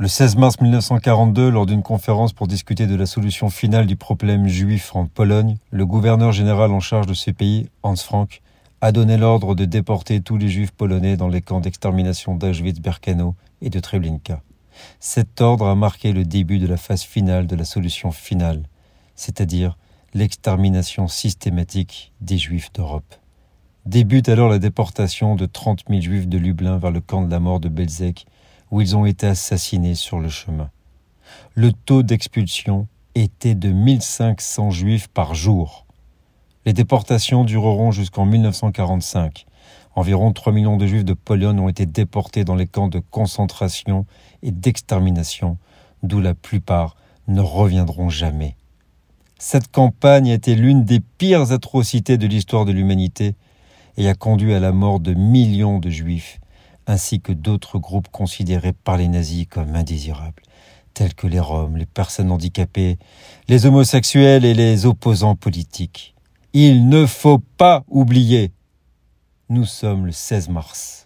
Le 0.00 0.08
16 0.08 0.34
mars 0.34 0.60
1942, 0.60 1.50
lors 1.50 1.66
d'une 1.66 1.84
conférence 1.84 2.32
pour 2.32 2.48
discuter 2.48 2.88
de 2.88 2.96
la 2.96 3.06
solution 3.06 3.48
finale 3.48 3.86
du 3.86 3.94
problème 3.94 4.48
juif 4.48 4.96
en 4.96 5.06
Pologne, 5.06 5.56
le 5.70 5.86
gouverneur 5.86 6.32
général 6.32 6.72
en 6.72 6.80
charge 6.80 7.06
de 7.06 7.14
ce 7.14 7.30
pays, 7.30 7.68
Hans 7.84 7.94
Frank, 7.94 8.42
a 8.80 8.90
donné 8.90 9.16
l'ordre 9.16 9.54
de 9.54 9.64
déporter 9.64 10.20
tous 10.20 10.36
les 10.36 10.48
juifs 10.48 10.72
polonais 10.72 11.16
dans 11.16 11.28
les 11.28 11.42
camps 11.42 11.60
d'extermination 11.60 12.34
d'Auschwitz-Birkenau 12.34 13.36
et 13.62 13.70
de 13.70 13.78
Treblinka. 13.78 14.42
Cet 14.98 15.40
ordre 15.40 15.68
a 15.68 15.76
marqué 15.76 16.12
le 16.12 16.24
début 16.24 16.58
de 16.58 16.66
la 16.66 16.76
phase 16.76 17.04
finale 17.04 17.46
de 17.46 17.54
la 17.54 17.64
solution 17.64 18.10
finale, 18.10 18.64
c'est-à-dire 19.14 19.78
l'extermination 20.12 21.06
systématique 21.06 22.12
des 22.20 22.36
juifs 22.36 22.72
d'Europe. 22.72 23.14
Débute 23.86 24.28
alors 24.28 24.48
la 24.48 24.58
déportation 24.58 25.36
de 25.36 25.46
30 25.46 25.84
000 25.88 26.00
juifs 26.00 26.26
de 26.26 26.38
Lublin 26.38 26.78
vers 26.78 26.90
le 26.90 27.00
camp 27.00 27.22
de 27.22 27.30
la 27.30 27.38
mort 27.38 27.60
de 27.60 27.68
Belzec, 27.68 28.26
où 28.74 28.80
ils 28.80 28.96
ont 28.96 29.06
été 29.06 29.28
assassinés 29.28 29.94
sur 29.94 30.18
le 30.18 30.28
chemin. 30.28 30.68
Le 31.54 31.72
taux 31.72 32.02
d'expulsion 32.02 32.88
était 33.14 33.54
de 33.54 33.68
1500 33.68 34.72
juifs 34.72 35.06
par 35.06 35.36
jour. 35.36 35.86
Les 36.66 36.72
déportations 36.72 37.44
dureront 37.44 37.92
jusqu'en 37.92 38.24
1945. 38.24 39.46
Environ 39.94 40.32
3 40.32 40.52
millions 40.52 40.76
de 40.76 40.88
juifs 40.88 41.04
de 41.04 41.12
Pologne 41.12 41.60
ont 41.60 41.68
été 41.68 41.86
déportés 41.86 42.44
dans 42.44 42.56
les 42.56 42.66
camps 42.66 42.88
de 42.88 42.98
concentration 42.98 44.06
et 44.42 44.50
d'extermination, 44.50 45.56
d'où 46.02 46.20
la 46.20 46.34
plupart 46.34 46.96
ne 47.28 47.42
reviendront 47.42 48.08
jamais. 48.08 48.56
Cette 49.38 49.70
campagne 49.70 50.32
a 50.32 50.34
été 50.34 50.56
l'une 50.56 50.82
des 50.82 50.98
pires 50.98 51.52
atrocités 51.52 52.18
de 52.18 52.26
l'histoire 52.26 52.64
de 52.64 52.72
l'humanité 52.72 53.36
et 53.96 54.08
a 54.08 54.14
conduit 54.14 54.52
à 54.52 54.58
la 54.58 54.72
mort 54.72 54.98
de 54.98 55.14
millions 55.14 55.78
de 55.78 55.90
juifs, 55.90 56.40
ainsi 56.86 57.20
que 57.20 57.32
d'autres 57.32 57.78
groupes 57.78 58.08
considérés 58.10 58.72
par 58.72 58.96
les 58.96 59.08
nazis 59.08 59.46
comme 59.48 59.74
indésirables, 59.74 60.42
tels 60.92 61.14
que 61.14 61.26
les 61.26 61.40
Roms, 61.40 61.76
les 61.76 61.86
personnes 61.86 62.30
handicapées, 62.30 62.98
les 63.48 63.66
homosexuels 63.66 64.44
et 64.44 64.54
les 64.54 64.86
opposants 64.86 65.36
politiques. 65.36 66.14
Il 66.52 66.88
ne 66.88 67.06
faut 67.06 67.40
pas 67.56 67.84
oublier. 67.88 68.52
Nous 69.48 69.64
sommes 69.64 70.06
le 70.06 70.12
16 70.12 70.48
mars. 70.48 71.03